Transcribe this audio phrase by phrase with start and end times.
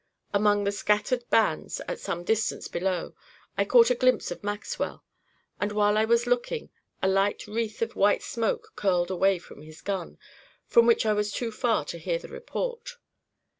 [0.33, 3.13] Among the scattered bands, at some distance below,
[3.55, 5.03] I caught a glimpse of Maxwell;
[5.59, 6.71] and while I was looking,
[7.03, 10.17] a light wreath of white smoke curled away from his gun,
[10.65, 12.95] from which I was too far to hear the report.